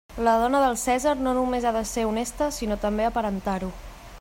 [0.27, 3.71] La dona del cèsar no només ha de ser honesta sinó també aparentar-ho.